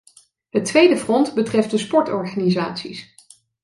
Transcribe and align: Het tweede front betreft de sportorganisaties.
Het 0.49 0.65
tweede 0.65 0.97
front 0.97 1.33
betreft 1.33 1.71
de 1.71 1.77
sportorganisaties. 1.77 3.13